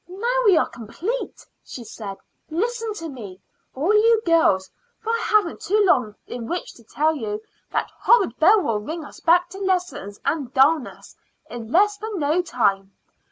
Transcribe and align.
"Now 0.09 0.35
we 0.45 0.57
are 0.57 0.67
complete," 0.67 1.45
she 1.63 1.83
said. 1.83 2.17
"Listen 2.49 2.91
to 2.95 3.07
me, 3.07 3.39
all 3.75 3.93
you 3.93 4.19
girls, 4.25 4.67
for 4.99 5.11
I 5.11 5.19
haven't 5.23 5.61
too 5.61 5.79
long 5.85 6.15
in 6.25 6.47
which 6.47 6.73
to 6.73 6.83
tell 6.83 7.13
you; 7.15 7.39
that 7.71 7.91
horrid 7.99 8.35
bell 8.39 8.61
will 8.63 8.79
ring 8.79 9.05
us 9.05 9.19
back 9.19 9.47
to 9.49 9.59
lessons 9.59 10.19
and 10.25 10.51
dullness 10.55 11.15
in 11.51 11.71
less 11.71 11.97
than 11.97 12.17
no 12.17 12.41
time. 12.41 12.95